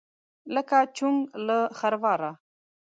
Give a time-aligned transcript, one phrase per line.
[0.55, 2.31] لکه: چونګ له خرواره.